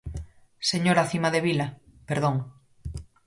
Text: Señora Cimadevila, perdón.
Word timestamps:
Señora 0.71 1.07
Cimadevila, 1.11 1.67
perdón. 2.09 2.35